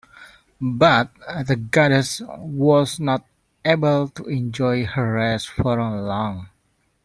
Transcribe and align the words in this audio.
But 0.59 1.11
the 1.45 1.55
goddess 1.57 2.21
was 2.27 2.99
not 2.99 3.23
able 3.63 4.07
to 4.07 4.25
enjoy 4.25 4.83
her 4.83 5.13
rest 5.13 5.49
for 5.49 5.77
long. 5.79 6.49